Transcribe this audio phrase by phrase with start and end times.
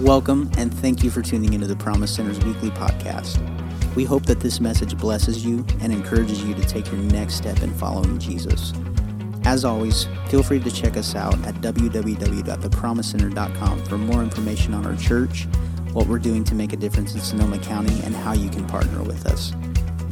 [0.00, 3.40] Welcome, and thank you for tuning into the Promise Center's weekly podcast.
[3.96, 7.62] We hope that this message blesses you and encourages you to take your next step
[7.62, 8.74] in following Jesus.
[9.44, 14.96] As always, feel free to check us out at www.thepromisecenter.com for more information on our
[14.96, 15.44] church,
[15.94, 19.02] what we're doing to make a difference in Sonoma County, and how you can partner
[19.02, 19.54] with us.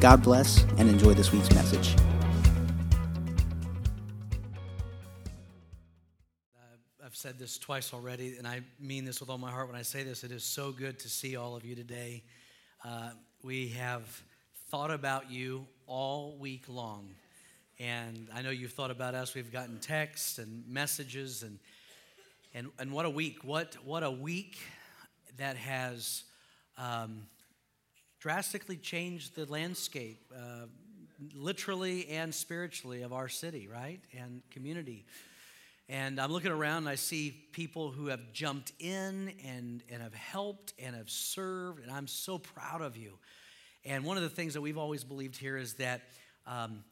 [0.01, 1.95] God bless and enjoy this week's message.
[7.25, 10.03] Said this twice already, and I mean this with all my heart when I say
[10.03, 10.25] this.
[10.25, 12.23] It is so good to see all of you today.
[12.85, 14.03] Uh, we have
[14.69, 17.09] thought about you all week long.
[17.81, 19.35] And I know you've thought about us.
[19.35, 21.59] We've gotten texts and messages and
[22.53, 23.43] and and what a week.
[23.43, 24.59] What what a week
[25.39, 26.25] that has
[26.77, 27.23] um,
[28.21, 30.67] drastically changed the landscape, uh,
[31.35, 35.07] literally and spiritually, of our city, right, and community.
[35.89, 40.15] And I'm looking around and I see people who have jumped in and, and have
[40.15, 43.19] helped and have served, and I'm so proud of you.
[43.85, 46.01] And one of the things that we've always believed here is that,
[46.47, 46.85] um,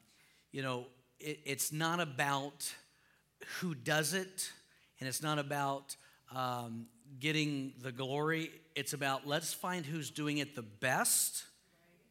[0.51, 0.87] you know,
[1.19, 2.71] it, it's not about
[3.61, 4.51] who does it,
[5.01, 5.97] and it's not about
[6.35, 6.87] um,
[7.19, 8.51] getting the glory.
[8.75, 11.45] It's about let's find who's doing it the best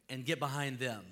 [0.09, 1.03] and get behind them.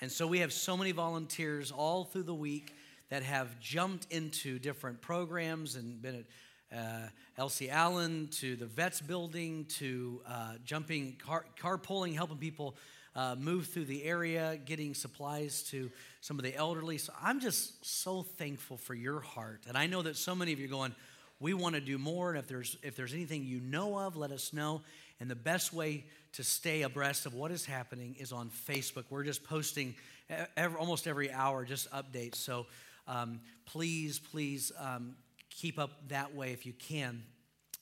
[0.00, 2.72] And so we have so many volunteers all through the week
[3.10, 9.00] that have jumped into different programs and been at uh, Elsie Allen to the Vets
[9.00, 12.76] Building to uh, jumping, car, carpooling, helping people
[13.16, 16.98] uh, move through the area, getting supplies to some of the elderly.
[16.98, 19.62] So I'm just so thankful for your heart.
[19.66, 20.94] And I know that so many of you are going,
[21.40, 22.30] we want to do more.
[22.30, 24.82] And if there's, if there's anything you know of, let us know.
[25.20, 29.04] And the best way to stay abreast of what is happening is on Facebook.
[29.10, 29.94] We're just posting
[30.78, 32.36] almost every hour, just updates.
[32.36, 32.66] So
[33.08, 35.16] um, please, please um,
[35.50, 37.22] keep up that way if you can.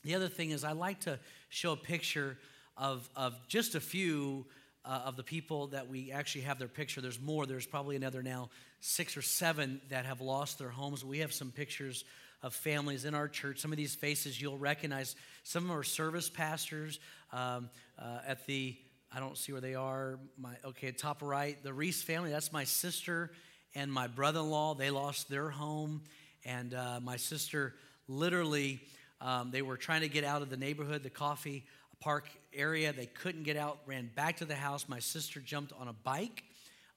[0.05, 2.39] The other thing is, I like to show a picture
[2.77, 4.47] of, of just a few
[4.85, 7.01] uh, of the people that we actually have their picture.
[7.01, 8.51] There's more, there's probably another now
[8.81, 11.05] six or seven that have lost their homes.
[11.05, 12.05] We have some pictures
[12.43, 13.59] of families in our church.
[13.59, 15.17] Some of these faces you'll recognize.
[15.43, 17.01] Some of them are service pastors
[17.33, 18.77] um, uh, at the,
[19.11, 20.21] I don't see where they are.
[20.39, 23.33] My Okay, top right, the Reese family, that's my sister
[23.77, 26.01] and my brother in law, they lost their home.
[26.47, 27.75] And uh, my sister
[28.09, 28.81] literally,
[29.21, 31.63] um, they were trying to get out of the neighborhood, the Coffey
[32.01, 32.95] Park area.
[32.95, 34.89] They couldn't get out, ran back to the house.
[34.89, 36.43] My sister jumped on a bike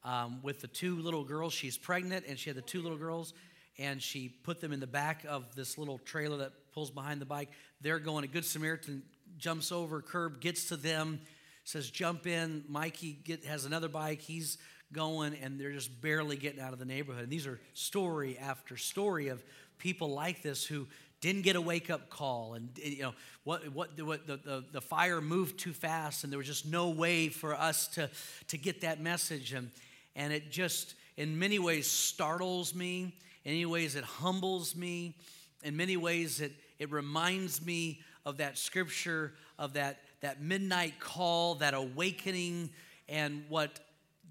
[0.05, 1.51] um, with the two little girls.
[1.51, 3.33] She's pregnant, and she had the two little girls,
[3.77, 7.25] and she put them in the back of this little trailer that pulls behind the
[7.25, 7.49] bike.
[7.81, 9.03] They're going, a Good Samaritan
[9.37, 11.19] jumps over curb, gets to them,
[11.65, 12.63] says, Jump in.
[12.69, 14.21] Mikey get, has another bike.
[14.21, 14.57] He's
[14.91, 17.23] going and they're just barely getting out of the neighborhood.
[17.23, 19.43] And these are story after story of
[19.77, 20.87] people like this who
[21.21, 22.53] didn't get a wake up call.
[22.53, 23.13] And you know
[23.43, 26.89] what what, what the, the, the fire moved too fast and there was just no
[26.89, 28.09] way for us to
[28.47, 29.53] to get that message.
[29.53, 29.69] And
[30.15, 33.15] and it just in many ways startles me.
[33.45, 35.15] In many ways it humbles me.
[35.63, 41.55] In many ways it it reminds me of that scripture of that that midnight call
[41.55, 42.69] that awakening
[43.07, 43.79] and what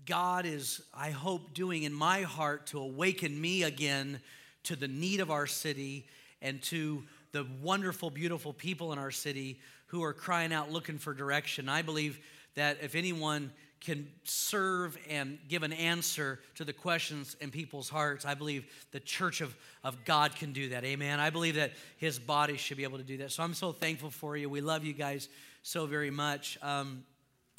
[0.08, 4.20] God is, I hope, doing in my heart to awaken me again
[4.64, 6.06] to the need of our city
[6.40, 11.12] and to the wonderful, beautiful people in our city who are crying out looking for
[11.12, 11.68] direction.
[11.68, 12.18] I believe
[12.54, 18.24] that if anyone can serve and give an answer to the questions in people's hearts,
[18.24, 19.54] I believe the church of,
[19.84, 20.84] of God can do that.
[20.84, 21.20] Amen.
[21.20, 23.30] I believe that his body should be able to do that.
[23.30, 24.48] So I'm so thankful for you.
[24.48, 25.28] We love you guys
[25.62, 26.56] so very much.
[26.62, 27.04] Um,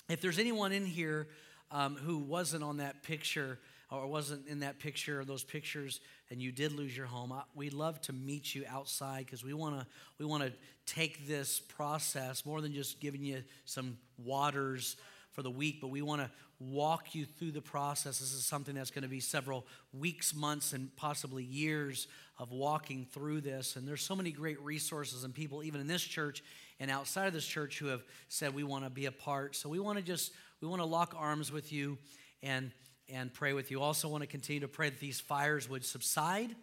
[0.09, 1.27] if there's anyone in here,
[1.71, 3.59] um, who wasn't on that picture
[3.91, 5.99] or wasn't in that picture or those pictures
[6.29, 9.79] and you did lose your home we'd love to meet you outside because we want
[9.79, 9.85] to
[10.19, 10.51] we want to
[10.85, 14.95] take this process more than just giving you some waters
[15.31, 16.29] for the week but we want to
[16.59, 18.19] walk you through the process.
[18.19, 22.07] This is something that's going to be several weeks months and possibly years
[22.37, 26.03] of walking through this and there's so many great resources and people even in this
[26.03, 26.43] church
[26.79, 29.55] and outside of this church who have said we want to be a part.
[29.55, 31.97] So we want to just we want to lock arms with you
[32.43, 32.71] and,
[33.07, 33.81] and pray with you.
[33.81, 36.53] Also, want to continue to pray that these fires would subside.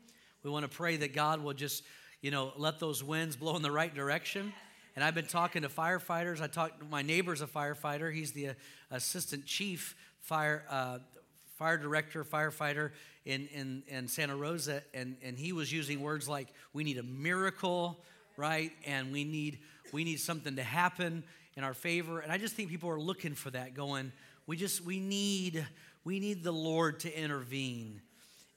[0.42, 1.82] We want to pray that God will just,
[2.20, 4.52] you know, let those winds blow in the right direction.
[4.94, 6.40] And I've been talking to firefighters.
[6.40, 6.82] I talked.
[6.90, 8.12] My neighbor's a firefighter.
[8.12, 8.52] He's the uh,
[8.90, 10.98] assistant chief fire uh,
[11.56, 12.90] fire director, firefighter
[13.24, 17.02] in, in, in Santa Rosa, and, and he was using words like, "We need a
[17.02, 17.98] miracle,
[18.36, 18.72] right?
[18.86, 19.58] And we need
[19.92, 21.24] we need something to happen."
[21.56, 22.20] In our favor.
[22.20, 24.12] And I just think people are looking for that, going,
[24.46, 25.66] we just, we need,
[26.04, 28.00] we need the Lord to intervene.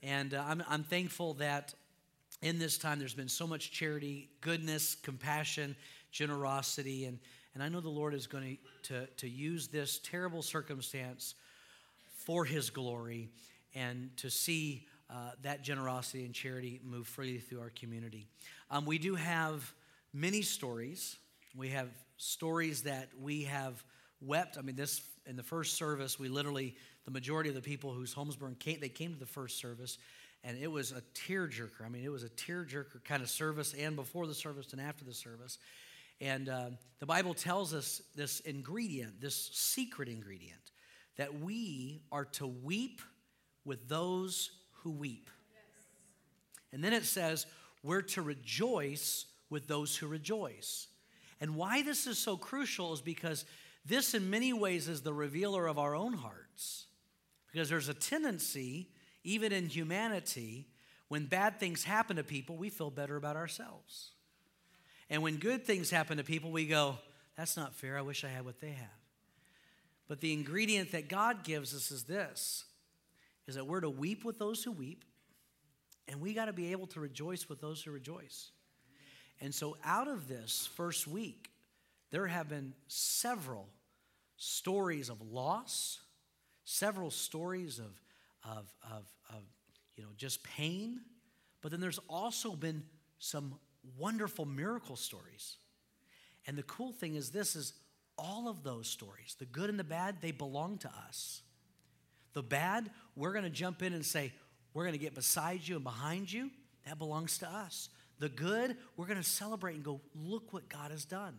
[0.04, 1.74] And uh, I'm, I'm thankful that
[2.42, 5.76] in this time there's been so much charity, goodness, compassion
[6.12, 7.06] generosity.
[7.06, 7.20] And,
[7.54, 11.36] and I know the Lord is going to, to, use this terrible circumstance
[12.08, 13.30] for His glory
[13.76, 18.28] and to see uh, that generosity and charity move freely through our community.
[18.70, 19.74] Um, we do have
[20.14, 21.18] many stories.
[21.56, 23.84] We have stories that we have
[24.22, 24.58] wept.
[24.58, 26.76] I mean, this in the first service, we literally
[27.06, 28.80] the majority of the people whose homes burned came.
[28.80, 29.98] They came to the first service,
[30.44, 31.86] and it was a tearjerker.
[31.86, 35.06] I mean, it was a tearjerker kind of service, and before the service and after
[35.06, 35.58] the service.
[36.22, 36.70] And uh,
[37.00, 40.72] the Bible tells us this ingredient, this secret ingredient,
[41.18, 43.02] that we are to weep
[43.64, 44.52] with those
[44.84, 45.30] who weep.
[46.72, 47.46] And then it says,
[47.82, 50.88] we're to rejoice with those who rejoice.
[51.42, 53.46] And why this is so crucial is because
[53.86, 56.88] this, in many ways, is the revealer of our own hearts.
[57.52, 58.90] Because there's a tendency,
[59.24, 60.68] even in humanity,
[61.08, 64.12] when bad things happen to people, we feel better about ourselves.
[65.10, 66.98] And when good things happen to people, we go,
[67.36, 67.98] that's not fair.
[67.98, 68.88] I wish I had what they have.
[70.08, 72.66] But the ingredient that God gives us is this
[73.48, 75.04] is that we're to weep with those who weep,
[76.08, 78.52] and we got to be able to rejoice with those who rejoice.
[79.42, 81.50] And so, out of this first week,
[82.12, 83.68] there have been several
[84.38, 86.00] stories of loss,
[86.66, 88.02] several stories of,
[88.44, 89.44] of, of, of
[89.96, 91.02] you know, just pain,
[91.62, 92.84] but then there's also been
[93.20, 93.56] some
[93.98, 95.58] wonderful miracle stories.
[96.48, 97.74] And the cool thing is this is
[98.18, 101.42] all of those stories, the good and the bad, they belong to us.
[102.34, 104.34] The bad, we're going to jump in and say,
[104.74, 106.52] we're going to get beside you and behind you.
[106.86, 107.90] That belongs to us.
[108.20, 111.36] The good, we're going to celebrate and go, look what God has done.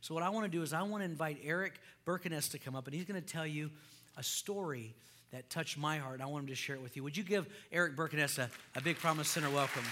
[0.00, 2.76] So, what I want to do is, I want to invite Eric Birkeness to come
[2.76, 3.70] up, and he's going to tell you
[4.16, 4.94] a story
[5.32, 6.20] that touched my heart.
[6.20, 7.02] I want him to share it with you.
[7.04, 9.82] Would you give Eric Birkeness a, a big Promise Center welcome?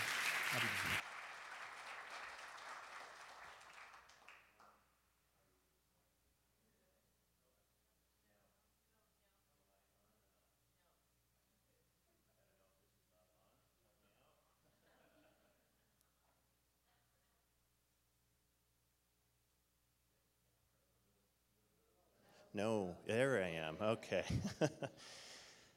[22.55, 23.77] No, there I am.
[23.79, 24.25] Okay.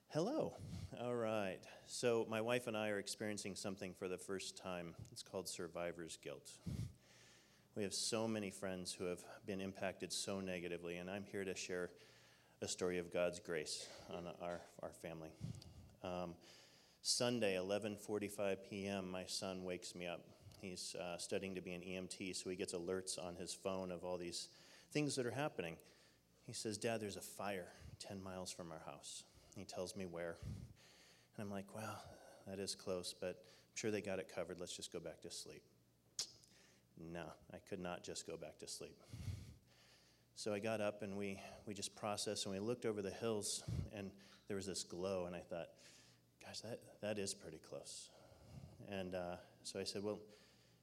[0.07, 0.53] Hello.
[1.01, 1.59] All right.
[1.85, 4.95] So, my wife and I are experiencing something for the first time.
[5.11, 6.49] It's called survivor's guilt.
[7.75, 11.53] We have so many friends who have been impacted so negatively, and I'm here to
[11.55, 11.89] share
[12.61, 13.85] a story of God's grace
[14.15, 15.31] on our, our family.
[16.05, 16.35] Um,
[17.01, 20.21] Sunday, 11:45 p.m., my son wakes me up.
[20.61, 24.05] He's uh, studying to be an EMT, so he gets alerts on his phone of
[24.05, 24.47] all these
[24.93, 25.75] things that are happening.
[26.45, 27.67] He says, Dad, there's a fire
[27.99, 29.23] 10 miles from our house.
[29.55, 30.37] He tells me where.
[31.37, 32.03] And I'm like, Well,
[32.47, 34.59] that is close, but I'm sure they got it covered.
[34.59, 35.63] Let's just go back to sleep.
[36.97, 38.97] No, I could not just go back to sleep.
[40.35, 43.63] So I got up and we, we just processed and we looked over the hills
[43.93, 44.11] and
[44.47, 45.25] there was this glow.
[45.25, 45.67] And I thought,
[46.45, 48.09] gosh, that, that is pretty close.
[48.89, 50.19] And uh, so I said, well,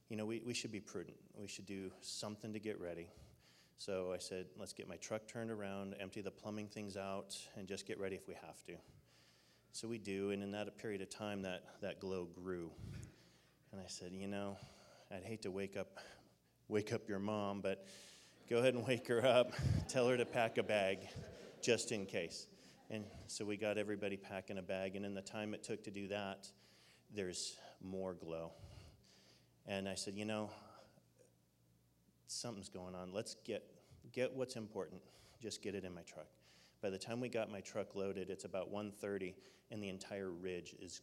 [0.09, 1.17] you know, we, we should be prudent.
[1.39, 3.07] We should do something to get ready.
[3.77, 7.67] So I said, let's get my truck turned around, empty the plumbing things out, and
[7.67, 8.73] just get ready if we have to.
[9.71, 12.71] So we do, and in that period of time, that, that glow grew.
[13.71, 14.55] And I said, you know,
[15.11, 15.97] I'd hate to wake up,
[16.67, 17.85] wake up your mom, but
[18.49, 19.51] go ahead and wake her up.
[19.89, 20.99] Tell her to pack a bag,
[21.61, 22.47] just in case.
[22.89, 25.91] And so we got everybody packing a bag, and in the time it took to
[25.91, 26.47] do that,
[27.13, 28.51] there's more glow.
[29.65, 30.51] And I said, you know,
[32.33, 33.11] something's going on.
[33.13, 33.63] Let's get,
[34.11, 35.01] get what's important.
[35.41, 36.27] Just get it in my truck.
[36.81, 39.33] By the time we got my truck loaded, it's about 1.30,
[39.71, 41.01] and the entire ridge is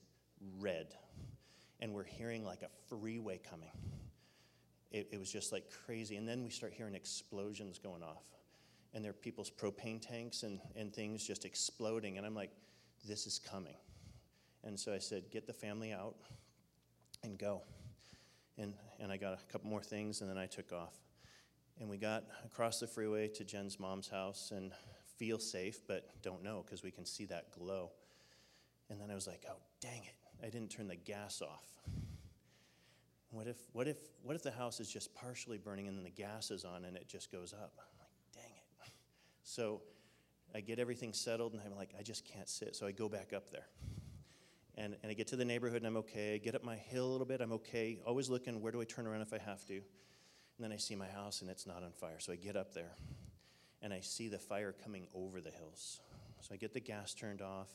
[0.59, 0.95] red.
[1.81, 3.71] And we're hearing like a freeway coming.
[4.91, 6.17] It, it was just like crazy.
[6.17, 8.25] And then we start hearing explosions going off.
[8.93, 12.19] And there are people's propane tanks and, and things just exploding.
[12.19, 12.51] And I'm like,
[13.07, 13.77] this is coming.
[14.65, 16.17] And so I said, get the family out
[17.23, 17.63] and go.
[18.59, 20.95] And, and I got a couple more things, and then I took off.
[21.79, 24.73] And we got across the freeway to Jen's mom's house and
[25.17, 27.91] feel safe, but don't know because we can see that glow.
[28.91, 30.15] And then I was like, oh, dang it.
[30.43, 31.65] I didn't turn the gas off.
[33.31, 36.11] What if, what if, what if the house is just partially burning and then the
[36.11, 37.73] gas is on and it just goes up?
[37.79, 38.93] I'm like, dang it.
[39.43, 39.83] So
[40.55, 42.75] I get everything settled and I'm like, I just can't sit.
[42.75, 43.67] So I go back up there.
[44.77, 46.35] And, and I get to the neighborhood and I'm okay.
[46.35, 47.99] I get up my hill a little bit, I'm okay.
[48.07, 49.81] Always looking, where do I turn around if I have to?
[50.61, 52.19] And then I see my house and it's not on fire.
[52.19, 52.93] So I get up there
[53.81, 56.01] and I see the fire coming over the hills.
[56.43, 57.71] So I get the gas turned off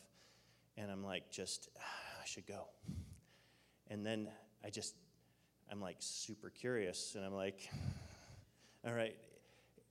[0.76, 1.82] and I'm like, just, ah,
[2.22, 2.68] I should go.
[3.90, 4.28] And then
[4.64, 4.94] I just,
[5.68, 7.68] I'm like super curious and I'm like,
[8.86, 9.16] All right,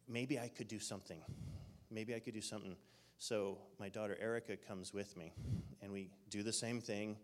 [0.08, 1.20] maybe I could do something.
[1.92, 2.78] Maybe I could do something.
[3.18, 5.34] So my daughter Erica comes with me,
[5.82, 7.18] and we do the same thing.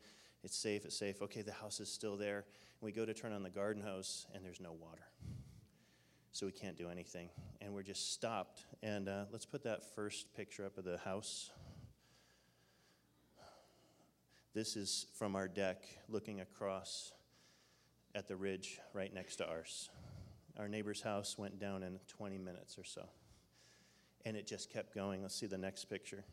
[0.44, 1.22] It's safe, it's safe.
[1.22, 2.40] Okay, the house is still there.
[2.40, 5.08] And we go to turn on the garden hose, and there's no water.
[6.32, 7.30] So we can't do anything.
[7.62, 8.66] And we're just stopped.
[8.82, 11.52] And uh, let's put that first picture up of the house.
[14.54, 17.14] This is from our deck looking across
[18.16, 19.90] at the ridge right next to ours.
[20.60, 23.08] Our neighbor's house went down in 20 minutes or so.
[24.26, 25.22] And it just kept going.
[25.22, 26.24] Let's see the next picture.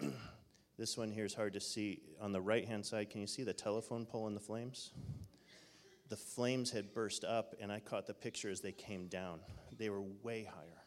[0.78, 2.00] this one here is hard to see.
[2.20, 4.92] On the right hand side, can you see the telephone pole in the flames?
[6.12, 9.40] The flames had burst up, and I caught the picture as they came down.
[9.78, 10.82] They were way higher.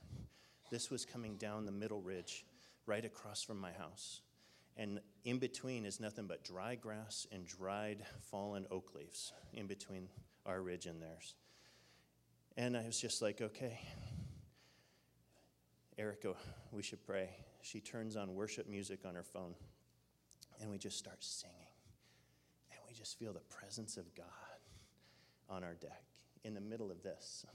[0.70, 2.46] This was coming down the middle ridge
[2.86, 4.22] right across from my house.
[4.78, 10.10] And in between is nothing but dry grass and dried fallen oak leaves in between
[10.46, 11.34] our ridge and theirs.
[12.56, 13.80] And I was just like, okay,
[15.98, 16.36] Erica,
[16.72, 17.32] we should pray.
[17.64, 19.56] She turns on worship music on her phone,
[20.62, 21.56] and we just start singing.
[22.70, 24.45] And we just feel the presence of God
[25.50, 26.04] on our deck
[26.44, 27.46] in the middle of this.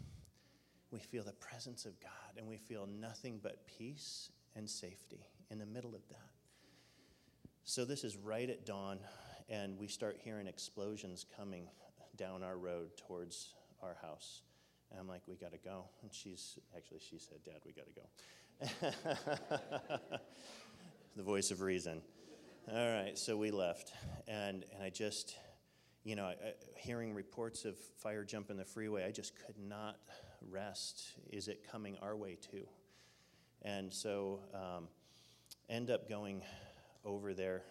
[0.91, 5.59] We feel the presence of God, and we feel nothing but peace and safety in
[5.59, 6.31] the middle of that.
[7.65, 8.99] So this is right at dawn,
[9.49, 11.69] and we start hearing explosions coming
[12.17, 14.43] down our road towards our house.
[14.91, 15.85] And I'm like, we got to go.
[16.03, 18.09] And she's, actually, she said, Dad, we got to go.
[21.17, 22.03] the voice of reason.
[22.71, 23.93] All right, so we left.
[24.29, 25.37] And, and I just,
[26.05, 26.33] you know,
[26.77, 29.99] hearing reports of fire jumping the freeway, I just could not
[30.51, 31.13] rest.
[31.31, 32.67] Is it coming our way too?
[33.63, 34.89] And so, um,
[35.69, 36.43] end up going
[37.05, 37.63] over there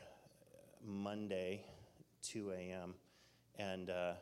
[0.86, 1.66] Monday,
[2.24, 2.94] 2 a.m.,
[3.58, 4.14] and uh,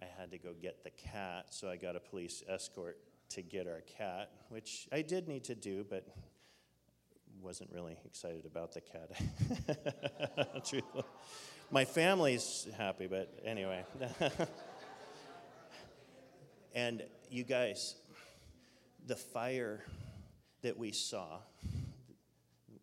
[0.00, 2.98] I had to go get the cat, so I got a police escort
[3.30, 6.06] to get our cat, which I did need to do, but
[7.42, 9.10] wasn't really excited about the cat.
[11.70, 13.84] My family's happy, but anyway.
[16.74, 17.94] and you guys,
[19.06, 19.84] the fire
[20.62, 21.38] that we saw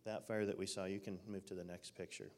[0.06, 2.32] that fire that we saw, you can move to the next picture.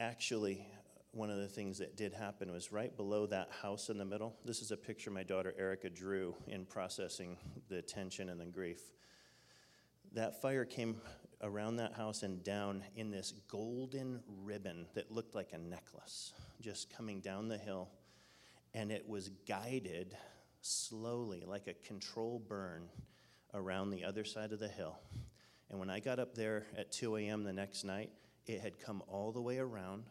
[0.00, 0.66] Actually,
[1.12, 4.36] one of the things that did happen was right below that house in the middle.
[4.44, 7.36] This is a picture my daughter Erica drew in processing
[7.68, 8.80] the tension and the grief.
[10.12, 11.00] That fire came
[11.44, 16.92] around that house and down in this golden ribbon that looked like a necklace, just
[16.96, 17.88] coming down the hill.
[18.72, 20.16] And it was guided
[20.62, 22.88] slowly, like a control burn,
[23.52, 24.98] around the other side of the hill.
[25.70, 27.44] And when I got up there at 2 a.m.
[27.44, 28.10] the next night,
[28.46, 30.04] it had come all the way around.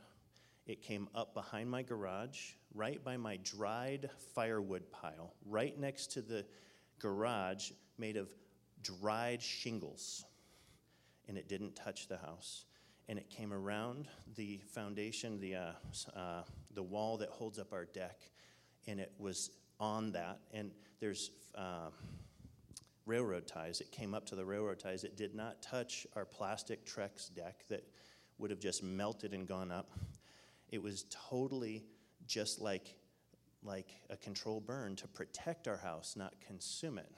[0.66, 6.22] It came up behind my garage, right by my dried firewood pile, right next to
[6.22, 6.46] the
[7.00, 8.32] garage made of
[8.82, 10.26] dried shingles.
[11.28, 12.66] And it didn't touch the house.
[13.10, 15.72] And it came around the foundation, the, uh,
[16.16, 18.18] uh, the wall that holds up our deck,
[18.88, 20.40] and it was on that.
[20.54, 21.32] And there's.
[21.56, 21.90] Uh,
[23.06, 23.82] railroad ties.
[23.82, 25.04] It came up to the railroad ties.
[25.04, 27.86] It did not touch our plastic Trex deck that
[28.38, 29.92] would have just melted and gone up.
[30.70, 31.86] It was totally
[32.26, 32.96] just like,
[33.64, 37.12] like a control burn to protect our house, not consume it.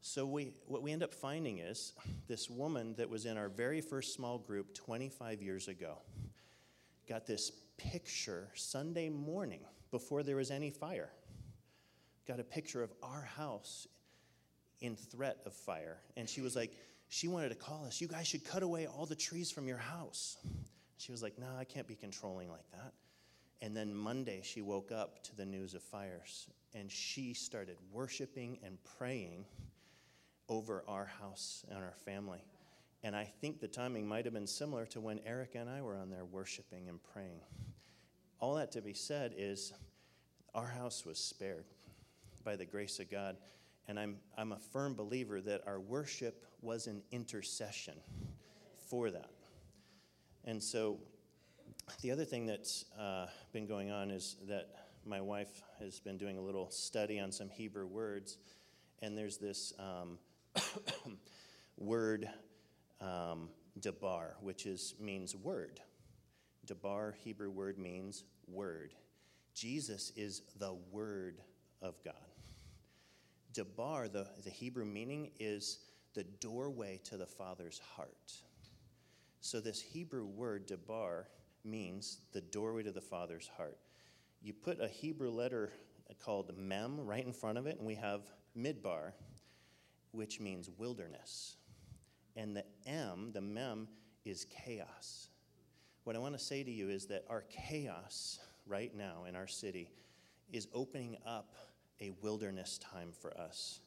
[0.00, 1.92] So we, what we end up finding is
[2.28, 5.98] this woman that was in our very first small group 25 years ago
[7.08, 9.60] got this picture Sunday morning
[9.90, 11.10] before there was any fire.
[12.26, 13.86] Got a picture of our house
[14.80, 15.98] in threat of fire.
[16.16, 16.72] And she was like,
[17.08, 19.78] she wanted to call us, you guys should cut away all the trees from your
[19.78, 20.36] house.
[20.98, 22.92] She was like, no, I can't be controlling like that.
[23.62, 28.58] And then Monday, she woke up to the news of fires and she started worshiping
[28.64, 29.46] and praying
[30.48, 32.44] over our house and our family.
[33.02, 35.96] And I think the timing might have been similar to when Erica and I were
[35.96, 37.40] on there worshiping and praying.
[38.40, 39.72] All that to be said is
[40.54, 41.66] our house was spared
[42.44, 43.36] by the grace of God.
[43.88, 47.94] And I'm, I'm a firm believer that our worship was an intercession
[48.88, 49.30] for that.
[50.44, 50.98] And so
[52.02, 54.68] the other thing that's uh, been going on is that
[55.04, 58.38] my wife has been doing a little study on some Hebrew words,
[59.02, 60.18] and there's this um,
[61.76, 62.28] word
[63.00, 63.48] um,
[63.80, 65.80] debar, which is means word.
[66.66, 68.94] Debar Hebrew word means word.
[69.54, 71.40] Jesus is the word
[71.80, 72.14] of God.
[73.52, 75.78] Debar, the, the Hebrew meaning, is
[76.14, 78.32] the doorway to the Father's heart.
[79.40, 81.28] So, this Hebrew word, debar,
[81.64, 83.78] means the doorway to the Father's heart.
[84.42, 85.72] You put a Hebrew letter
[86.22, 88.22] called Mem right in front of it, and we have
[88.56, 89.12] Midbar,
[90.16, 91.56] which means wilderness.
[92.36, 93.88] And the M, the Mem,
[94.24, 95.28] is chaos.
[96.04, 99.46] What I want to say to you is that our chaos right now in our
[99.46, 99.90] city
[100.52, 101.54] is opening up
[102.00, 103.80] a wilderness time for us.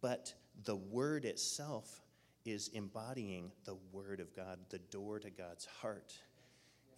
[0.00, 0.34] But
[0.64, 2.00] the word itself
[2.44, 6.14] is embodying the word of God, the door to God's heart.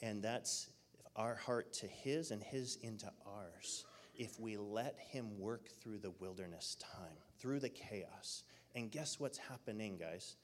[0.01, 0.69] And that's
[1.17, 3.85] our heart to his and his into ours.
[4.15, 8.45] If we let him work through the wilderness time, through the chaos.
[8.75, 10.37] And guess what's happening, guys?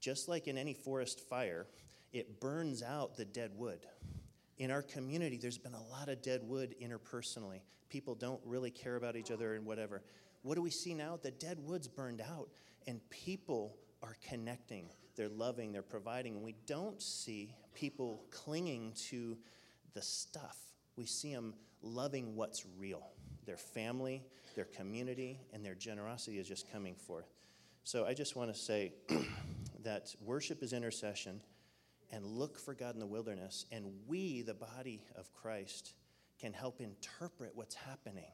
[0.00, 1.66] Just like in any forest fire,
[2.12, 3.86] it burns out the dead wood.
[4.58, 7.60] In our community, there's been a lot of dead wood interpersonally.
[7.88, 10.02] People don't really care about each other and whatever.
[10.42, 11.18] What do we see now?
[11.22, 12.48] The dead wood's burned out,
[12.86, 14.90] and people are connecting.
[15.16, 16.36] They're loving, they're providing.
[16.36, 19.36] And we don't see people clinging to
[19.92, 20.56] the stuff.
[20.96, 23.02] We see them loving what's real
[23.46, 24.22] their family,
[24.54, 27.26] their community, and their generosity is just coming forth.
[27.84, 28.92] So I just want to say
[29.82, 31.42] that worship is intercession
[32.12, 33.66] and look for God in the wilderness.
[33.72, 35.94] And we, the body of Christ,
[36.40, 38.32] can help interpret what's happening.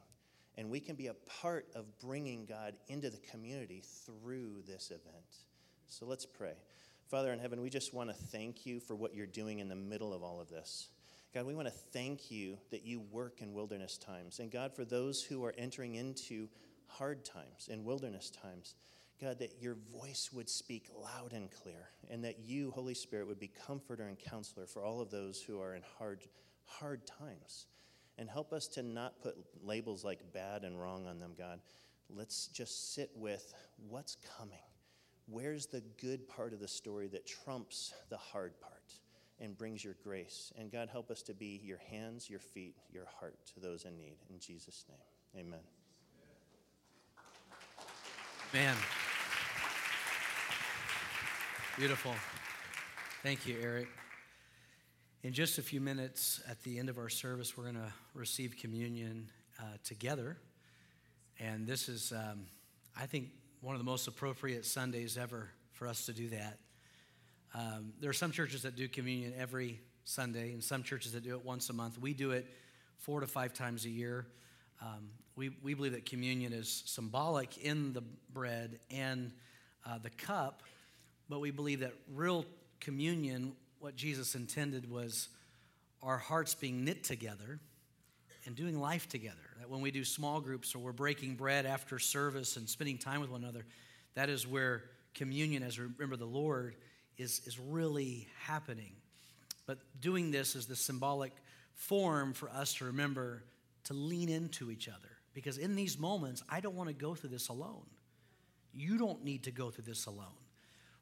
[0.57, 5.45] And we can be a part of bringing God into the community through this event.
[5.87, 6.53] So let's pray.
[7.09, 9.75] Father in heaven, we just want to thank you for what you're doing in the
[9.75, 10.89] middle of all of this.
[11.33, 14.39] God, we want to thank you that you work in wilderness times.
[14.39, 16.49] And God, for those who are entering into
[16.87, 18.75] hard times in wilderness times,
[19.21, 23.39] God, that your voice would speak loud and clear, and that you, Holy Spirit, would
[23.39, 26.21] be comforter and counselor for all of those who are in hard,
[26.65, 27.65] hard times.
[28.19, 31.59] And help us to not put labels like bad and wrong on them, God.
[32.09, 33.53] Let's just sit with
[33.89, 34.57] what's coming.
[35.29, 38.93] Where's the good part of the story that trumps the hard part
[39.39, 40.51] and brings your grace?
[40.57, 43.97] And God, help us to be your hands, your feet, your heart to those in
[43.97, 44.17] need.
[44.29, 45.59] In Jesus' name, amen.
[48.53, 48.75] Man.
[51.77, 52.15] Beautiful.
[53.21, 53.87] Thank you, Eric.
[55.21, 58.57] In just a few minutes at the end of our service, we're going to receive
[58.57, 60.37] communion uh, together.
[61.39, 62.47] And this is, um,
[62.99, 63.27] I think,
[63.61, 66.57] one of the most appropriate Sundays ever for us to do that.
[67.53, 71.35] Um, there are some churches that do communion every Sunday, and some churches that do
[71.35, 71.99] it once a month.
[71.99, 72.47] We do it
[72.97, 74.25] four to five times a year.
[74.81, 78.01] Um, we, we believe that communion is symbolic in the
[78.33, 79.31] bread and
[79.85, 80.63] uh, the cup
[81.29, 82.45] but we believe that real
[82.79, 85.29] communion, what Jesus intended was
[86.01, 87.59] our hearts being knit together
[88.45, 89.35] and doing life together.
[89.59, 93.19] That when we do small groups or we're breaking bread after service and spending time
[93.19, 93.65] with one another,
[94.15, 96.75] that is where communion, as we remember the Lord,
[97.17, 98.93] is, is really happening.
[99.65, 101.33] But doing this is the symbolic
[101.73, 103.43] form for us to remember
[103.85, 105.09] to lean into each other.
[105.33, 107.85] Because in these moments, I don't want to go through this alone.
[108.73, 110.27] You don't need to go through this alone.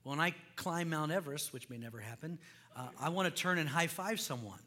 [0.06, 2.38] When I climb Mount Everest, which may never happen,
[2.76, 4.60] uh, I want to turn and high five someone.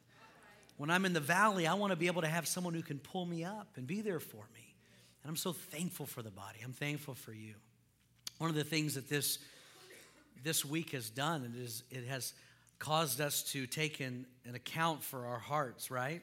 [0.79, 2.99] When I'm in the valley, I want to be able to have someone who can
[2.99, 4.75] pull me up and be there for me.
[5.23, 6.59] And I'm so thankful for the body.
[6.65, 7.55] I'm thankful for you.
[8.39, 9.39] One of the things that this
[10.43, 12.35] this week has done is it has
[12.81, 16.23] caused us to take in an account for our hearts, right?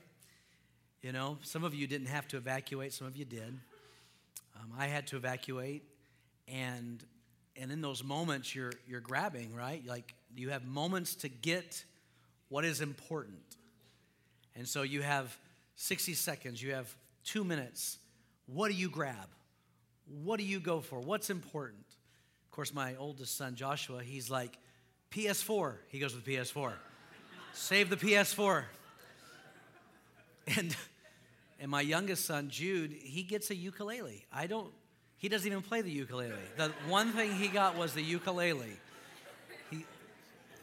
[1.02, 3.60] You know, some of you didn't have to evacuate, some of you did.
[4.58, 5.84] Um, I had to evacuate,
[6.50, 7.02] and
[7.58, 9.86] and in those moments you're you're grabbing right?
[9.86, 11.84] Like you have moments to get
[12.50, 13.40] what is important.
[14.56, 15.36] And so you have
[15.76, 17.98] 60 seconds you have two minutes.
[18.46, 19.30] What do you grab?
[20.24, 21.00] What do you go for?
[21.00, 21.86] What's important?
[22.46, 24.58] Of course my oldest son joshua he's like
[25.12, 26.74] ps4 he goes with ps4
[27.54, 28.64] save the ps4
[30.56, 30.76] and
[31.60, 34.26] and my youngest son jude he gets a ukulele.
[34.32, 34.72] I don't
[35.26, 36.34] he doesn't even play the ukulele.
[36.56, 38.78] The one thing he got was the ukulele.
[39.72, 39.84] He,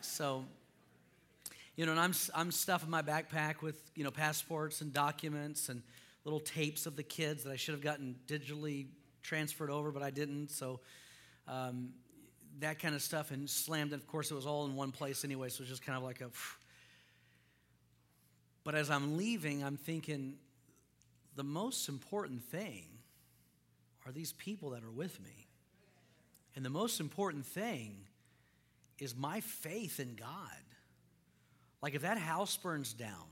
[0.03, 0.45] so,
[1.75, 5.83] you know, and I'm, I'm stuffing my backpack with, you know, passports and documents and
[6.25, 8.87] little tapes of the kids that I should have gotten digitally
[9.25, 10.53] transferred over, but I didn't.
[10.53, 10.79] So,
[11.49, 11.89] um,
[12.61, 13.93] that kind of stuff and slammed.
[13.93, 16.05] Of course, it was all in one place anyway, so it was just kind of
[16.05, 16.31] like a.
[18.63, 20.35] But as I'm leaving, I'm thinking
[21.35, 22.92] the most important thing
[24.07, 25.49] are these people that are with me.
[26.55, 27.97] And the most important thing
[28.99, 30.29] is my faith in God.
[31.83, 33.27] Like if that house burns down,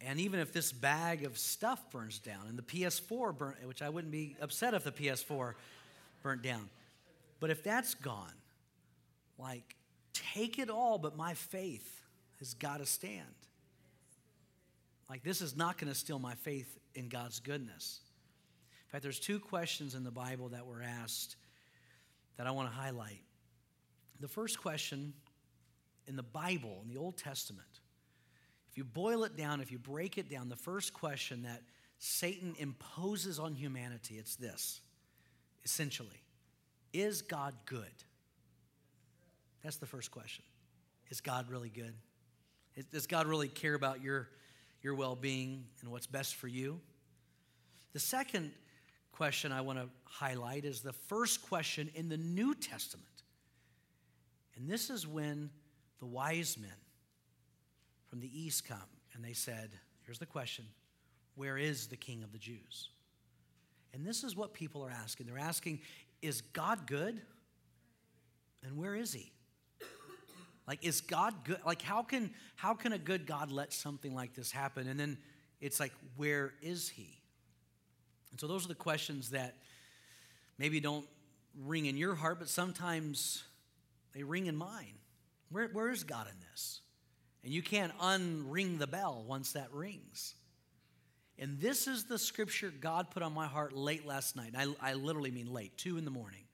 [0.00, 3.88] and even if this bag of stuff burns down, and the PS4 burnt, which I
[3.88, 5.54] wouldn't be upset if the PS4
[6.22, 6.68] burnt down,
[7.40, 8.32] but if that's gone,
[9.38, 9.76] like
[10.12, 12.02] take it all, but my faith
[12.38, 13.22] has got to stand.
[15.08, 18.00] Like this is not going to steal my faith in God's goodness.
[18.86, 21.36] In fact, there's two questions in the Bible that were asked
[22.36, 23.22] that I want to highlight.
[24.20, 25.12] The first question
[26.06, 27.80] in the Bible, in the Old Testament,
[28.70, 31.62] if you boil it down, if you break it down, the first question that
[31.98, 34.80] Satan imposes on humanity, it's this
[35.64, 36.22] essentially
[36.92, 37.84] Is God good?
[39.64, 40.44] That's the first question.
[41.10, 41.94] Is God really good?
[42.92, 44.28] Does God really care about your,
[44.82, 46.80] your well being and what's best for you?
[47.92, 48.52] The second
[49.16, 53.06] question I want to highlight is the first question in the New Testament.
[54.56, 55.50] And this is when
[55.98, 56.70] the wise men
[58.08, 58.78] from the east come
[59.14, 59.70] and they said,
[60.04, 60.66] Here's the question
[61.34, 62.90] Where is the king of the Jews?
[63.94, 65.26] And this is what people are asking.
[65.26, 65.80] They're asking,
[66.20, 67.20] Is God good?
[68.62, 69.32] And where is he?
[70.66, 71.60] Like, is God good?
[71.64, 74.88] Like, how can, how can a good God let something like this happen?
[74.88, 75.16] And then
[75.60, 77.15] it's like, where is he?
[78.36, 79.54] And so those are the questions that
[80.58, 81.06] maybe don't
[81.64, 83.44] ring in your heart, but sometimes
[84.12, 84.98] they ring in mine.
[85.48, 86.82] Where, where is God in this?
[87.44, 90.34] And you can't unring the bell once that rings.
[91.38, 94.52] And this is the scripture God put on my heart late last night.
[94.54, 96.44] I, I literally mean late, two in the morning.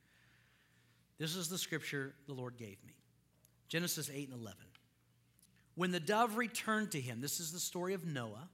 [1.18, 2.94] This is the scripture the Lord gave me.
[3.68, 4.56] Genesis 8 and 11.
[5.74, 8.48] When the dove returned to him, this is the story of Noah.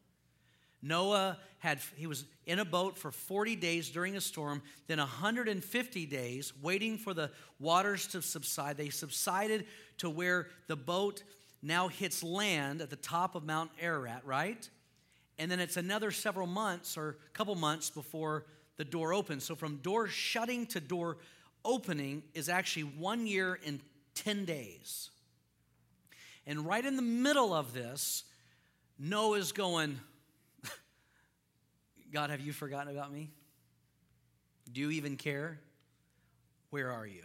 [0.81, 6.07] Noah had he was in a boat for 40 days during a storm, then 150
[6.07, 8.77] days waiting for the waters to subside.
[8.77, 9.67] They subsided
[9.99, 11.25] to where the boat
[11.63, 14.69] now hits land at the top of Mount Ararat, right?
[15.39, 19.45] And then it's another several months or a couple months before the door opens.
[19.45, 21.19] So from door shutting to door
[21.65, 23.81] opening is actually 1 year and
[24.15, 25.11] 10 days.
[26.47, 28.25] And right in the middle of this,
[28.99, 29.99] Noah's going,
[32.13, 33.31] God, have you forgotten about me?
[34.71, 35.61] Do you even care?
[36.71, 37.25] Where are you?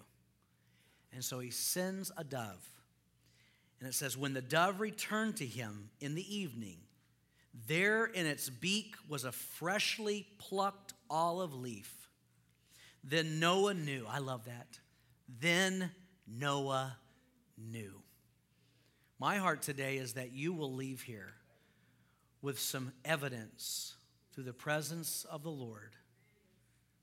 [1.14, 2.70] And so he sends a dove.
[3.80, 6.78] And it says, When the dove returned to him in the evening,
[7.68, 12.10] there in its beak was a freshly plucked olive leaf.
[13.04, 14.06] Then Noah knew.
[14.10, 14.80] I love that.
[15.40, 15.92] Then
[16.28, 16.96] Noah
[17.58, 17.94] knew.
[19.20, 21.34] My heart today is that you will leave here
[22.42, 23.96] with some evidence
[24.34, 25.96] through the presence of the Lord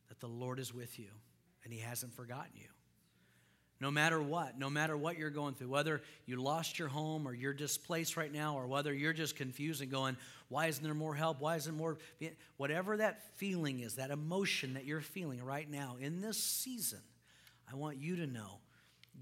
[0.08, 1.08] that the Lord is with you
[1.64, 2.68] and He hasn't forgotten you.
[3.80, 7.32] No matter what, no matter what you're going through, whether you lost your home or
[7.32, 11.14] you're displaced right now, or whether you're just confused and going, why isn't there more
[11.14, 11.40] help?
[11.40, 11.96] Why isn't more?
[12.58, 17.00] Whatever that feeling is, that emotion that you're feeling right now in this season,
[17.72, 18.58] I want you to know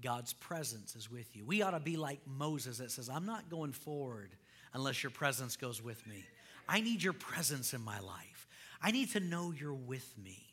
[0.01, 1.45] God's presence is with you.
[1.45, 4.31] We ought to be like Moses that says, I'm not going forward
[4.73, 6.25] unless your presence goes with me.
[6.69, 8.47] I need your presence in my life.
[8.79, 10.45] I need to know you're with me.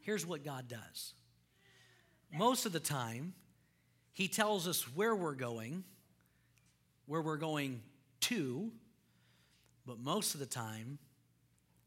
[0.00, 1.12] Here's what God does
[2.32, 3.34] most of the time,
[4.14, 5.84] He tells us where we're going,
[7.06, 7.82] where we're going
[8.20, 8.72] to,
[9.86, 10.98] but most of the time,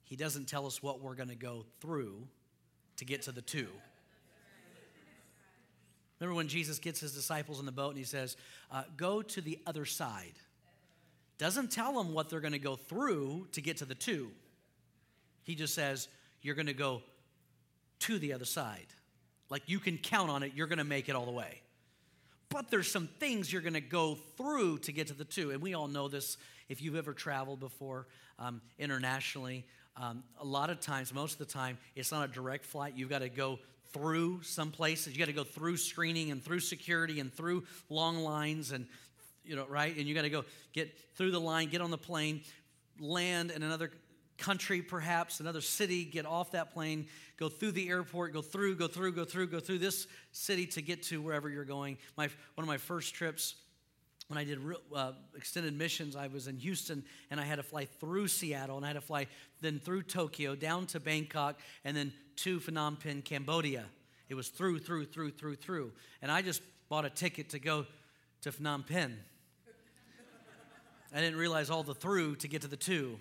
[0.03, 2.27] He doesn't tell us what we're going to go through
[2.97, 3.67] to get to the two.
[6.19, 8.37] Remember when Jesus gets his disciples in the boat and he says,
[8.71, 10.33] uh, Go to the other side.
[11.41, 14.29] Doesn't tell them what they're going to go through to get to the two.
[15.41, 16.07] He just says,
[16.43, 17.01] You're going to go
[18.01, 18.85] to the other side.
[19.49, 21.63] Like you can count on it, you're going to make it all the way.
[22.49, 25.49] But there's some things you're going to go through to get to the two.
[25.49, 26.37] And we all know this
[26.69, 28.05] if you've ever traveled before
[28.37, 29.65] um, internationally.
[29.97, 32.93] Um, a lot of times, most of the time, it's not a direct flight.
[32.95, 33.57] You've got to go
[33.93, 35.13] through some places.
[35.13, 38.85] You got to go through screening and through security and through long lines and
[39.43, 39.95] you know, right?
[39.95, 42.41] And you got to go get through the line, get on the plane,
[42.99, 43.91] land in another
[44.37, 48.87] country, perhaps another city, get off that plane, go through the airport, go through, go
[48.87, 51.97] through, go through, go through this city to get to wherever you're going.
[52.17, 53.55] My one of my first trips
[54.31, 54.59] when I did
[54.95, 58.85] uh, extended missions, I was in Houston and I had to fly through Seattle and
[58.85, 59.27] I had to fly
[59.59, 63.83] then through Tokyo, down to Bangkok, and then to Phnom Penh, Cambodia.
[64.29, 65.91] It was through, through, through, through, through.
[66.21, 67.85] And I just bought a ticket to go
[68.43, 69.17] to Phnom Penh.
[71.13, 73.19] I didn't realize all the through to get to the two.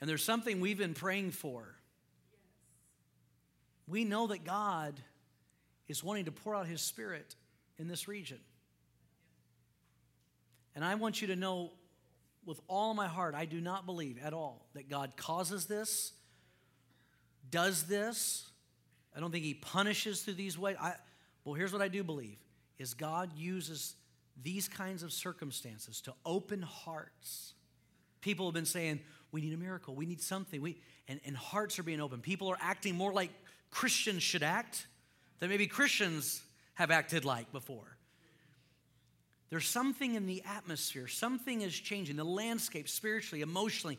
[0.00, 1.74] And there's something we've been praying for.
[3.86, 5.00] We know that God
[5.88, 7.34] is wanting to pour out His Spirit
[7.78, 8.38] in this region.
[10.74, 11.72] And I want you to know
[12.44, 16.12] with all my heart, I do not believe at all that God causes this,
[17.50, 18.50] does this.
[19.16, 20.76] I don't think He punishes through these ways.
[20.80, 20.94] I,
[21.44, 22.36] well, here's what I do believe
[22.78, 23.94] is God uses
[24.42, 27.54] these kinds of circumstances to open hearts,
[28.24, 29.00] People have been saying,
[29.32, 30.62] we need a miracle, we need something.
[30.62, 32.20] We, and, and hearts are being open.
[32.20, 33.28] People are acting more like
[33.70, 34.86] Christians should act
[35.40, 36.42] than maybe Christians
[36.72, 37.98] have acted like before.
[39.50, 42.16] There's something in the atmosphere, something is changing.
[42.16, 43.98] The landscape, spiritually, emotionally,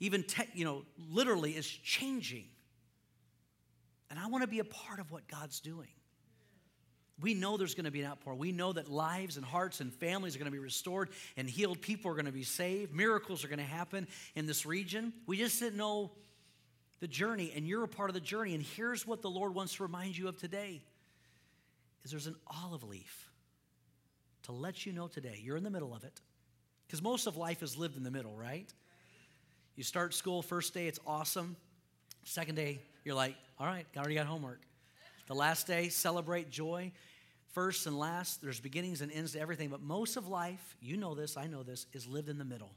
[0.00, 2.46] even te- you know, literally is changing.
[4.08, 5.90] And I want to be a part of what God's doing.
[7.20, 8.34] We know there's going to be an outpour.
[8.34, 11.80] We know that lives and hearts and families are going to be restored and healed.
[11.80, 12.94] People are going to be saved.
[12.94, 15.12] Miracles are going to happen in this region.
[15.26, 16.10] We just didn't know
[17.00, 18.54] the journey, and you're a part of the journey.
[18.54, 20.82] And here's what the Lord wants to remind you of today
[22.04, 23.30] is there's an olive leaf
[24.44, 25.40] to let you know today.
[25.42, 26.20] You're in the middle of it.
[26.86, 28.72] Because most of life is lived in the middle, right?
[29.74, 31.56] You start school, first day, it's awesome.
[32.24, 34.60] Second day, you're like, all right, I already got homework.
[35.26, 36.92] The last day, celebrate joy.
[37.52, 39.68] First and last, there's beginnings and ends to everything.
[39.68, 42.72] But most of life, you know this, I know this, is lived in the middle.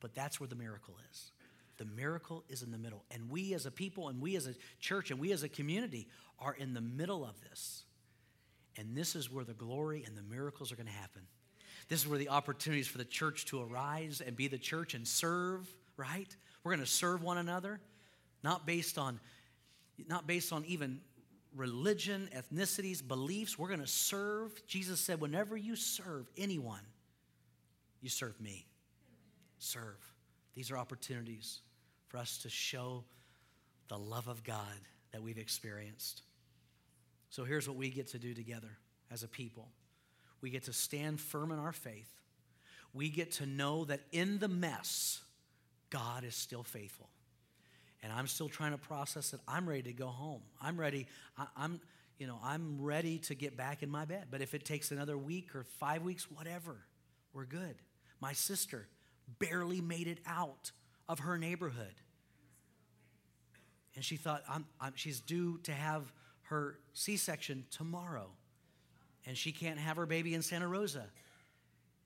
[0.00, 1.32] But that's where the miracle is.
[1.76, 3.04] The miracle is in the middle.
[3.10, 6.08] And we as a people, and we as a church, and we as a community
[6.38, 7.84] are in the middle of this.
[8.76, 11.22] And this is where the glory and the miracles are going to happen.
[11.88, 15.06] This is where the opportunities for the church to arise and be the church and
[15.06, 16.34] serve, right?
[16.62, 17.80] We're going to serve one another,
[18.42, 19.20] not based on
[20.08, 20.98] not based on even
[21.54, 23.58] religion, ethnicities, beliefs.
[23.58, 24.66] We're going to serve.
[24.66, 26.80] Jesus said, whenever you serve anyone,
[28.00, 28.66] you serve me.
[29.58, 29.98] Serve.
[30.54, 31.60] These are opportunities
[32.08, 33.04] for us to show
[33.88, 34.64] the love of God
[35.12, 36.22] that we've experienced.
[37.30, 38.78] So here's what we get to do together
[39.10, 39.68] as a people
[40.40, 42.10] we get to stand firm in our faith.
[42.94, 45.20] We get to know that in the mess,
[45.90, 47.10] God is still faithful
[48.02, 49.40] and I'm still trying to process it.
[49.46, 50.42] I'm ready to go home.
[50.60, 51.06] I'm ready.
[51.36, 51.80] I, am
[52.18, 54.26] you know, I'm ready to get back in my bed.
[54.30, 56.76] But if it takes another week or five weeks, whatever,
[57.32, 57.76] we're good.
[58.20, 58.88] My sister
[59.38, 60.70] barely made it out
[61.08, 61.94] of her neighborhood.
[63.96, 68.28] And she thought, I'm, I'm, she's due to have her C section tomorrow.
[69.26, 71.06] And she can't have her baby in Santa Rosa.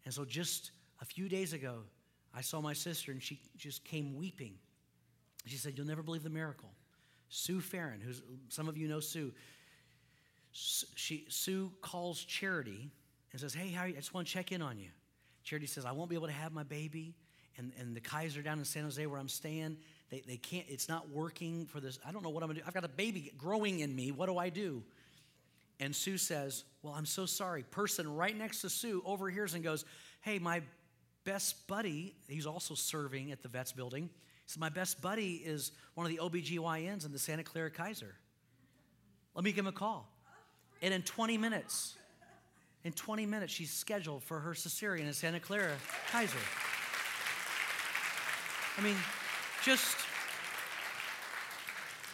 [0.05, 1.81] And so just a few days ago,
[2.35, 4.55] I saw my sister and she just came weeping
[5.51, 6.71] she said, You'll never believe the miracle.
[7.29, 9.33] Sue Farron, who's some of you know Sue,
[10.53, 12.91] she, Sue calls Charity
[13.33, 13.95] and says, Hey, how are you?
[13.95, 14.91] I just want to check in on you.
[15.43, 17.15] Charity says, I won't be able to have my baby.
[17.57, 19.77] And, and the Kaiser down in San Jose where I'm staying,
[20.11, 21.99] they, they can't, it's not working for this.
[22.07, 22.65] I don't know what I'm gonna do.
[22.67, 24.11] I've got a baby growing in me.
[24.11, 24.83] What do I do?
[25.81, 27.63] And Sue says, Well, I'm so sorry.
[27.65, 29.85] Person right next to Sue overhears and goes,
[30.21, 30.63] Hey, my
[31.25, 34.11] best buddy, he's also serving at the vets building.
[34.47, 38.15] So my best buddy is one of the OBGYNs in the Santa Clara Kaiser.
[39.35, 40.09] Let me give him a call.
[40.83, 41.95] And in 20 minutes,
[42.85, 45.73] in 20 minutes, she's scheduled for her cesarean in Santa Clara
[46.11, 46.39] Kaiser.
[48.77, 48.97] I mean,
[49.65, 49.97] just,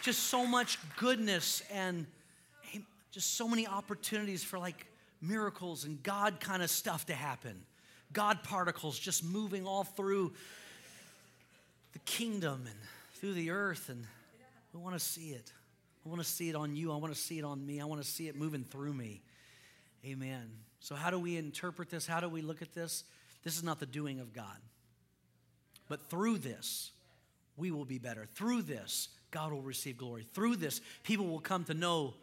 [0.01, 2.05] just so much goodness and
[3.11, 4.85] just so many opportunities for like
[5.21, 7.65] miracles and God kind of stuff to happen.
[8.13, 10.33] God particles just moving all through
[11.93, 12.79] the kingdom and
[13.15, 14.05] through the earth, and
[14.73, 15.51] we want to see it.
[16.05, 16.91] I want to see it on you.
[16.91, 17.79] I want to see it on me.
[17.79, 19.21] I want to see it moving through me.
[20.05, 20.49] Amen.
[20.79, 22.07] So, how do we interpret this?
[22.07, 23.03] How do we look at this?
[23.43, 24.57] This is not the doing of God.
[25.87, 26.91] But through this,
[27.57, 28.25] we will be better.
[28.33, 30.25] Through this, God will receive glory.
[30.33, 32.15] Through this, people will come to know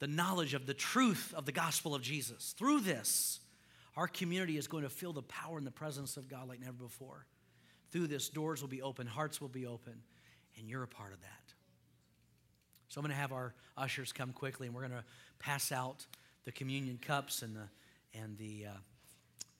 [0.00, 2.54] the knowledge of the truth of the gospel of Jesus.
[2.58, 3.38] Through this,
[3.96, 6.72] our community is going to feel the power and the presence of God like never
[6.72, 7.26] before
[7.92, 9.94] through this, doors will be open, hearts will be open,
[10.58, 11.28] and you're a part of that.
[12.88, 15.04] So I'm going to have our ushers come quickly, and we're going to
[15.38, 16.06] pass out
[16.44, 17.68] the communion cups and the
[18.18, 18.78] and the uh,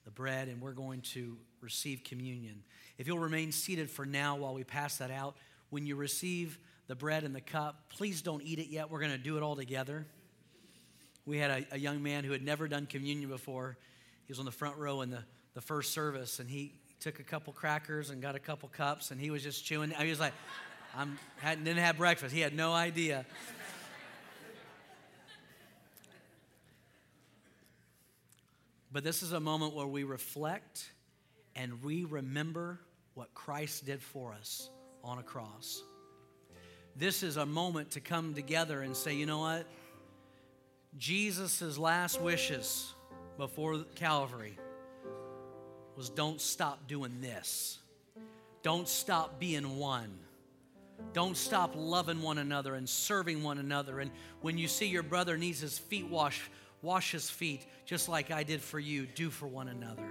[0.05, 2.63] the bread, and we're going to receive communion.
[2.99, 5.37] If you'll remain seated for now while we pass that out,
[5.71, 8.91] when you receive the bread and the cup, please don't eat it yet.
[8.91, 10.07] We're going to do it all together.
[11.25, 13.79] We had a, a young man who had never done communion before.
[14.27, 15.23] He was on the front row in the,
[15.55, 19.21] the first service, and he took a couple crackers and got a couple cups, and
[19.21, 19.91] he was just chewing.
[19.91, 20.33] He was like,
[21.39, 22.33] hadn't, didn't have breakfast.
[22.33, 23.27] He had no idea.
[28.93, 30.91] But this is a moment where we reflect
[31.57, 32.79] and we remember
[33.15, 34.71] what Christ did for us
[35.03, 35.83] on a cross.
[36.95, 39.67] This is a moment to come together and say, you know what?
[40.99, 42.93] Jesus' last wishes
[43.39, 44.59] before Calvary
[45.97, 47.79] was don't stop doing this.
[48.63, 50.19] Don't stop being one.
[51.13, 54.01] Don't stop loving one another and serving one another.
[54.01, 56.43] And when you see your brother needs his feet washed,
[56.81, 59.07] wash his feet just like I did for you.
[59.07, 60.09] Do for one another.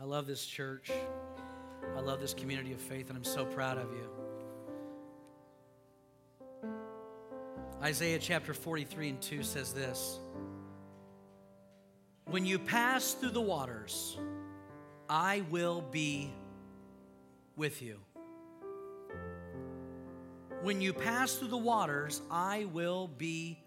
[0.00, 0.90] I love this church.
[1.96, 4.08] I love this community of faith, and I'm so proud of you.
[7.82, 10.18] Isaiah chapter 43 and 2 says this
[12.30, 14.18] When you pass through the waters,
[15.08, 16.30] I will be
[17.56, 18.00] with you.
[20.62, 23.58] When you pass through the waters, I will be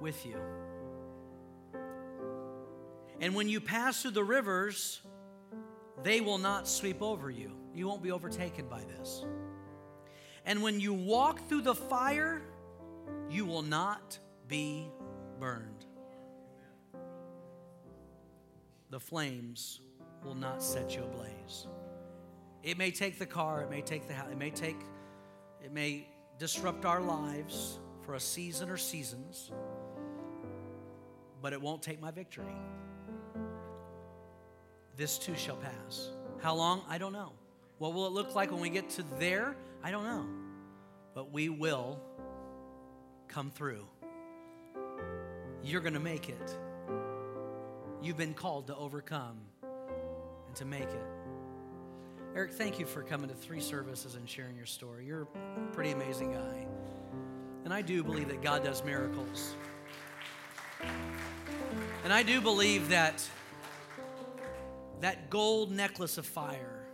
[0.00, 0.40] with you.
[3.20, 5.00] And when you pass through the rivers,
[6.02, 7.52] they will not sweep over you.
[7.74, 9.24] You won't be overtaken by this.
[10.44, 12.42] And when you walk through the fire,
[13.30, 14.88] you will not be
[15.38, 15.83] burned.
[18.94, 19.80] The flames
[20.24, 21.66] will not set you ablaze.
[22.62, 24.76] It may take the car, it may take the house, it may take,
[25.64, 26.06] it may
[26.38, 29.50] disrupt our lives for a season or seasons,
[31.42, 32.54] but it won't take my victory.
[34.96, 36.10] This too shall pass.
[36.40, 36.82] How long?
[36.88, 37.32] I don't know.
[37.78, 39.56] What will it look like when we get to there?
[39.82, 40.24] I don't know.
[41.16, 41.98] But we will
[43.26, 43.88] come through.
[45.64, 46.56] You're going to make it.
[48.04, 51.06] You've been called to overcome and to make it.
[52.36, 55.06] Eric, thank you for coming to three services and sharing your story.
[55.06, 56.66] You're a pretty amazing guy.
[57.64, 59.54] And I do believe that God does miracles.
[62.02, 63.26] And I do believe that
[65.00, 66.84] that gold necklace of fire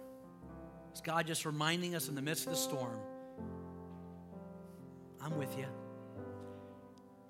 [0.95, 3.01] is God just reminding us in the midst of the storm
[5.21, 5.67] I'm with you.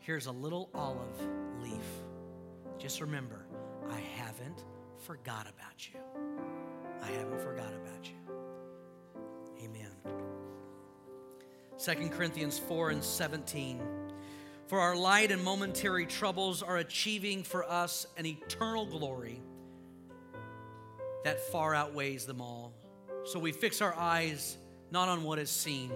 [0.01, 1.19] Here's a little olive
[1.63, 1.81] leaf.
[2.79, 3.40] Just remember,
[3.91, 4.65] I haven't
[4.99, 6.01] forgot about you.
[7.03, 9.65] I haven't forgot about you.
[9.65, 9.91] Amen.
[11.79, 13.81] 2 Corinthians 4 and 17.
[14.67, 19.43] For our light and momentary troubles are achieving for us an eternal glory
[21.25, 22.73] that far outweighs them all.
[23.25, 24.57] So we fix our eyes
[24.91, 25.91] not on what is seen,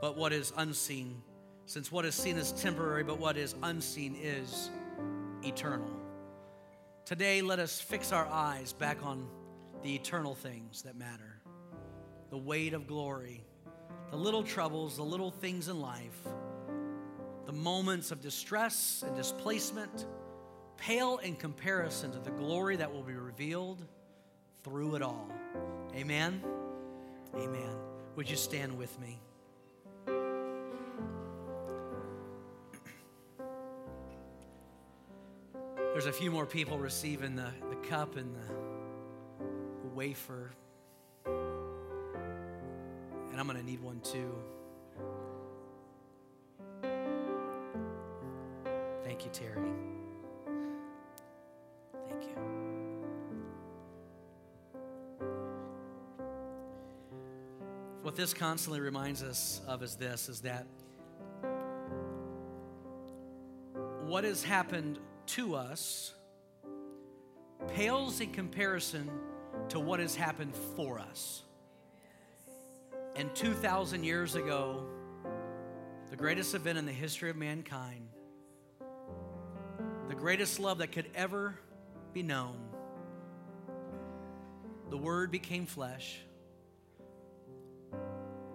[0.00, 1.22] but what is unseen,
[1.66, 4.70] since what is seen is temporary, but what is unseen is
[5.42, 6.03] eternal.
[7.04, 9.28] Today, let us fix our eyes back on
[9.82, 11.38] the eternal things that matter
[12.30, 13.44] the weight of glory,
[14.10, 16.18] the little troubles, the little things in life,
[17.44, 20.06] the moments of distress and displacement
[20.78, 23.84] pale in comparison to the glory that will be revealed
[24.62, 25.30] through it all.
[25.94, 26.42] Amen.
[27.36, 27.76] Amen.
[28.16, 29.20] Would you stand with me?
[35.94, 38.64] There's a few more people receiving the, the cup and the,
[39.94, 40.50] wafer.
[41.24, 41.36] And
[43.38, 44.34] I'm going to need one too.
[49.04, 49.70] Thank you, Terry.
[52.08, 52.36] Thank you.
[58.02, 60.66] What this constantly reminds us of is this is that
[64.06, 66.14] what has happened to us
[67.68, 69.10] pales in comparison
[69.68, 71.42] to what has happened for us.
[73.16, 74.84] And 2,000 years ago,
[76.10, 78.08] the greatest event in the history of mankind,
[80.08, 81.58] the greatest love that could ever
[82.12, 82.56] be known,
[84.90, 86.20] the Word became flesh.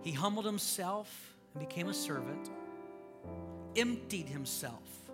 [0.01, 2.49] He humbled himself and became a servant,
[3.75, 5.09] emptied himself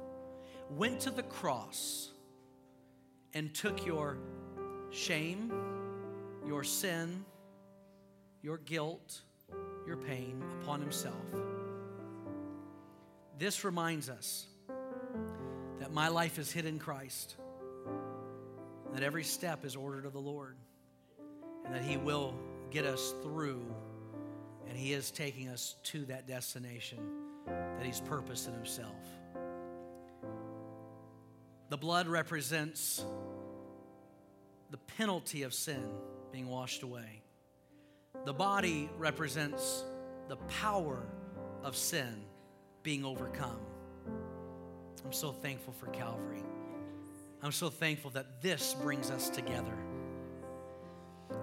[0.70, 2.12] went to the cross
[3.34, 4.18] and took your
[4.92, 5.52] shame,
[6.48, 7.26] your sin,
[8.42, 9.22] your guilt,
[9.86, 11.16] your pain upon himself.
[13.38, 14.46] This reminds us
[15.80, 17.36] that my life is hid in Christ,
[18.94, 20.56] that every step is ordered of the Lord,
[21.66, 22.34] and that He will
[22.72, 23.66] get us through,
[24.70, 27.00] and He is taking us to that destination
[27.46, 28.96] that He's purposed in Himself.
[31.70, 33.04] The blood represents
[34.70, 35.84] the penalty of sin
[36.32, 37.22] being washed away.
[38.24, 39.84] The body represents
[40.28, 41.02] the power
[41.64, 42.24] of sin
[42.84, 43.60] being overcome.
[45.04, 46.44] I'm so thankful for Calvary.
[47.42, 49.78] I'm so thankful that this brings us together.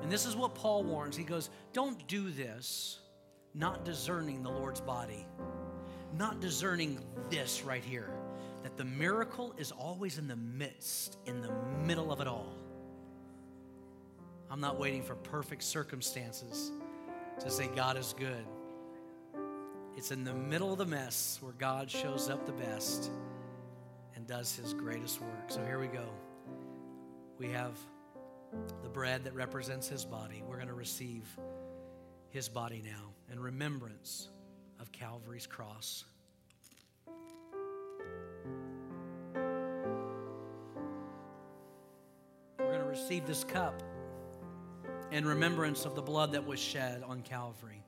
[0.02, 1.16] And this is what Paul warns.
[1.16, 3.00] He goes, Don't do this
[3.54, 5.26] not discerning the Lord's body,
[6.16, 6.98] not discerning
[7.28, 8.10] this right here
[8.62, 11.52] that the miracle is always in the midst, in the
[11.84, 12.54] middle of it all.
[14.50, 16.72] I'm not waiting for perfect circumstances
[17.40, 18.44] to say God is good.
[19.96, 23.10] It's in the middle of the mess where God shows up the best
[24.14, 25.48] and does his greatest work.
[25.48, 26.04] So here we go.
[27.38, 27.78] We have
[28.82, 30.42] the bread that represents his body.
[30.46, 31.24] We're going to receive
[32.28, 34.28] his body now in remembrance
[34.80, 36.04] of Calvary's cross.
[42.92, 43.82] Receive this cup
[45.12, 47.82] in remembrance of the blood that was shed on Calvary.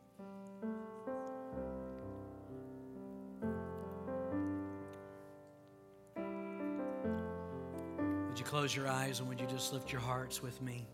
[8.28, 10.86] Would you close your eyes and would you just lift your hearts with me?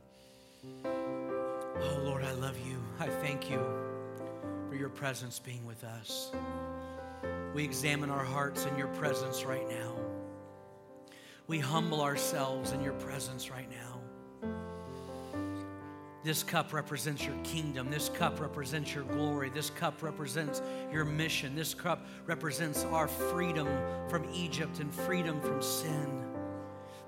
[0.85, 2.83] Oh Lord, I love you.
[2.99, 3.65] I thank you
[4.69, 6.33] for your presence being with us.
[7.55, 10.10] We examine our hearts in your presence right now.
[11.51, 14.49] We humble ourselves in your presence right now.
[16.23, 17.91] This cup represents your kingdom.
[17.91, 19.51] This cup represents your glory.
[19.51, 21.57] This cup represents your mission.
[21.57, 23.67] This cup represents our freedom
[24.09, 26.23] from Egypt and freedom from sin.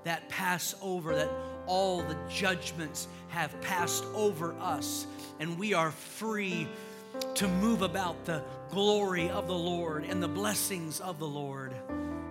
[0.03, 1.31] That Passover, that
[1.65, 5.07] all the judgments have passed over us,
[5.39, 6.67] and we are free
[7.35, 11.73] to move about the glory of the Lord and the blessings of the Lord.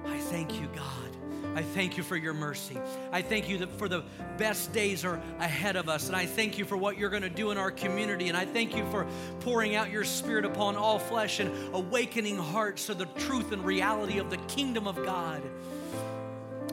[0.04, 1.11] I thank you, God.
[1.54, 2.78] I thank you for your mercy.
[3.12, 4.04] I thank you that for the
[4.38, 6.06] best days are ahead of us.
[6.06, 8.28] And I thank you for what you're going to do in our community.
[8.28, 9.06] And I thank you for
[9.40, 14.18] pouring out your spirit upon all flesh and awakening hearts to the truth and reality
[14.18, 15.42] of the kingdom of God.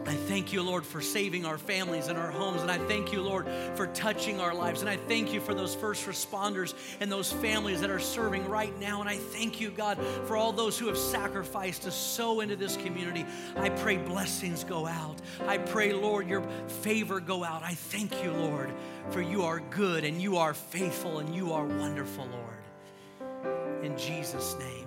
[0.06, 2.62] I thank you, Lord, for saving our families and our homes.
[2.62, 4.82] And I thank you, Lord, for touching our lives.
[4.82, 8.78] And I thank you for those first responders and those families that are serving right
[8.80, 9.02] now.
[9.02, 12.78] And I thank you, God, for all those who have sacrificed to sow into this
[12.78, 13.26] community.
[13.56, 15.18] I pray blessings go out.
[15.48, 17.64] I pray, Lord, your favor go out.
[17.64, 18.72] I thank you, Lord,
[19.12, 23.84] for you are good and you are faithful and you are wonderful, Lord.
[23.84, 24.79] In Jesus' name,